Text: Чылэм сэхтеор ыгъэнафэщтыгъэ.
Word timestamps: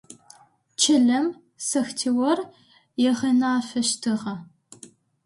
Чылэм 0.79 1.25
сэхтеор 1.67 2.39
ыгъэнафэщтыгъэ. 3.07 4.35